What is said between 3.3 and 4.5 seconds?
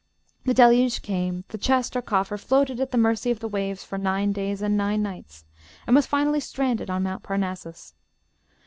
the waves for nine